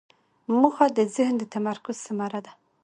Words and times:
موخه 0.59 0.87
د 0.97 0.99
ذهن 1.15 1.35
د 1.39 1.43
تمرکز 1.55 1.95
ثمره 2.05 2.39
ده. 2.45 2.53